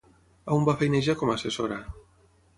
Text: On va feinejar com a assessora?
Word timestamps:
On 0.55 0.65
va 0.69 0.75
feinejar 0.79 1.15
com 1.21 1.33
a 1.33 1.37
assessora? 1.41 1.79